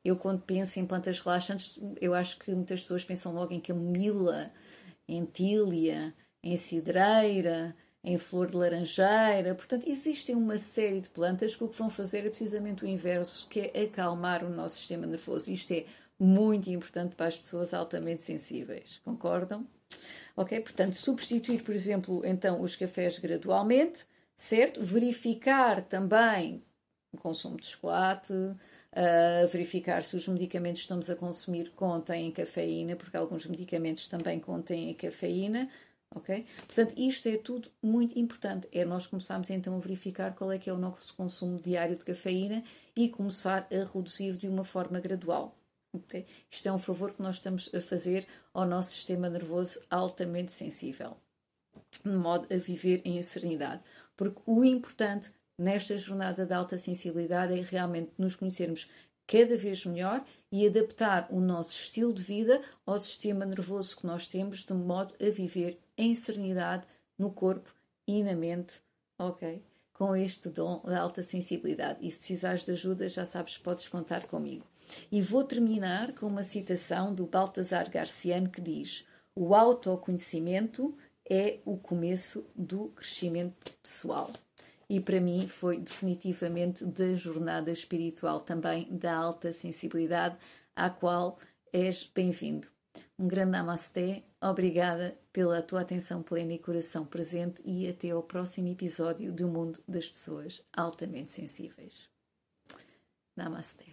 Eu, 0.04 0.14
quando 0.14 0.42
penso 0.42 0.78
em 0.78 0.84
plantas 0.84 1.18
relaxantes, 1.18 1.80
eu 2.00 2.12
acho 2.12 2.38
que 2.38 2.54
muitas 2.54 2.82
pessoas 2.82 3.02
pensam 3.02 3.32
logo 3.32 3.54
em 3.54 3.60
camomila, 3.60 4.52
em 5.08 5.24
tília, 5.24 6.14
em 6.42 6.54
cidreira, 6.58 7.74
em 8.04 8.18
flor 8.18 8.50
de 8.50 8.56
laranjeira. 8.56 9.54
Portanto, 9.54 9.88
existem 9.88 10.34
uma 10.34 10.58
série 10.58 11.00
de 11.00 11.08
plantas 11.08 11.56
que 11.56 11.64
o 11.64 11.68
que 11.68 11.78
vão 11.78 11.88
fazer 11.88 12.26
é 12.26 12.28
precisamente 12.28 12.84
o 12.84 12.86
inverso, 12.86 13.48
que 13.48 13.70
é 13.72 13.84
acalmar 13.84 14.44
o 14.44 14.50
nosso 14.50 14.76
sistema 14.76 15.06
nervoso. 15.06 15.50
Isto 15.50 15.72
é 15.72 15.86
muito 16.18 16.68
importante 16.68 17.16
para 17.16 17.28
as 17.28 17.38
pessoas 17.38 17.72
altamente 17.72 18.20
sensíveis. 18.20 19.00
Concordam? 19.02 19.66
Ok? 20.36 20.60
Portanto, 20.60 20.94
substituir, 20.94 21.62
por 21.62 21.74
exemplo, 21.74 22.20
então 22.26 22.60
os 22.60 22.76
cafés 22.76 23.18
gradualmente, 23.18 24.06
certo? 24.36 24.84
Verificar 24.84 25.82
também 25.82 26.62
o 27.12 27.18
consumo 27.18 27.56
de 27.56 27.66
chocolate, 27.66 28.32
verificar 29.50 30.02
se 30.02 30.16
os 30.16 30.26
medicamentos 30.28 30.80
que 30.80 30.84
estamos 30.84 31.08
a 31.10 31.16
consumir 31.16 31.70
contêm 31.70 32.30
cafeína, 32.32 32.96
porque 32.96 33.16
alguns 33.16 33.46
medicamentos 33.46 34.08
também 34.08 34.40
contêm 34.40 34.92
cafeína, 34.94 35.68
ok? 36.14 36.44
Portanto, 36.66 36.94
isto 36.96 37.28
é 37.28 37.36
tudo 37.36 37.70
muito 37.82 38.18
importante. 38.18 38.68
É 38.72 38.84
nós 38.84 39.06
começarmos 39.06 39.48
então 39.50 39.76
a 39.76 39.78
verificar 39.78 40.34
qual 40.34 40.50
é 40.50 40.58
que 40.58 40.68
é 40.68 40.72
o 40.72 40.78
nosso 40.78 41.14
consumo 41.14 41.60
diário 41.60 41.96
de 41.96 42.04
cafeína 42.04 42.64
e 42.96 43.08
começar 43.08 43.68
a 43.70 43.92
reduzir 43.92 44.36
de 44.36 44.48
uma 44.48 44.64
forma 44.64 44.98
gradual. 44.98 45.56
Okay? 45.92 46.26
Isto 46.50 46.68
é 46.68 46.72
um 46.72 46.78
favor 46.78 47.12
que 47.12 47.22
nós 47.22 47.36
estamos 47.36 47.72
a 47.74 47.80
fazer 47.80 48.26
ao 48.52 48.66
nosso 48.66 48.90
sistema 48.90 49.28
nervoso 49.28 49.80
altamente 49.88 50.52
sensível, 50.52 51.16
de 52.04 52.10
modo 52.10 52.46
a 52.52 52.56
viver 52.56 53.02
em 53.04 53.22
serenidade. 53.22 53.82
Porque 54.16 54.40
o 54.46 54.64
importante 54.64 55.30
nesta 55.60 55.98
jornada 55.98 56.46
de 56.46 56.54
alta 56.54 56.78
sensibilidade 56.78 57.52
é 57.52 57.62
realmente 57.62 58.12
nos 58.16 58.34
conhecermos 58.34 58.88
cada 59.26 59.56
vez 59.58 59.84
melhor 59.84 60.24
e 60.50 60.66
adaptar 60.66 61.28
o 61.30 61.38
nosso 61.38 61.72
estilo 61.72 62.14
de 62.14 62.22
vida 62.22 62.62
ao 62.86 62.98
sistema 62.98 63.44
nervoso 63.44 63.96
que 63.98 64.06
nós 64.06 64.26
temos, 64.26 64.64
de 64.64 64.72
modo 64.72 65.14
a 65.20 65.30
viver 65.30 65.78
em 65.98 66.16
serenidade 66.16 66.84
no 67.16 67.30
corpo 67.30 67.72
e 68.08 68.24
na 68.24 68.34
mente, 68.34 68.72
ok? 69.18 69.62
Com 69.92 70.16
este 70.16 70.48
dom 70.48 70.80
da 70.82 70.98
alta 70.98 71.22
sensibilidade. 71.22 72.04
E 72.04 72.10
se 72.10 72.18
precisares 72.18 72.64
de 72.64 72.72
ajuda, 72.72 73.06
já 73.08 73.26
sabes, 73.26 73.58
podes 73.58 73.86
contar 73.86 74.26
comigo. 74.26 74.64
E 75.12 75.20
vou 75.20 75.44
terminar 75.44 76.14
com 76.14 76.26
uma 76.26 76.42
citação 76.42 77.14
do 77.14 77.26
Baltasar 77.26 77.88
Garciano 77.90 78.48
que 78.48 78.62
diz: 78.62 79.04
O 79.34 79.54
autoconhecimento 79.54 80.96
é 81.28 81.60
o 81.66 81.76
começo 81.76 82.46
do 82.56 82.88
crescimento 82.88 83.72
pessoal 83.82 84.32
e 84.90 85.00
para 85.00 85.20
mim 85.20 85.46
foi 85.46 85.78
definitivamente 85.78 86.84
da 86.84 87.14
jornada 87.14 87.70
espiritual 87.70 88.40
também 88.40 88.88
da 88.90 89.16
alta 89.16 89.52
sensibilidade 89.52 90.36
à 90.74 90.90
qual 90.90 91.38
és 91.72 92.10
bem-vindo. 92.12 92.68
Um 93.16 93.28
grande 93.28 93.52
namasté, 93.52 94.24
obrigada 94.40 95.16
pela 95.32 95.62
tua 95.62 95.82
atenção 95.82 96.24
plena 96.24 96.54
e 96.54 96.58
coração 96.58 97.06
presente 97.06 97.62
e 97.64 97.88
até 97.88 98.10
ao 98.10 98.24
próximo 98.24 98.66
episódio 98.66 99.32
do 99.32 99.46
Mundo 99.46 99.80
das 99.86 100.08
Pessoas 100.08 100.60
Altamente 100.72 101.30
Sensíveis. 101.30 102.08
Namasté. 103.36 103.89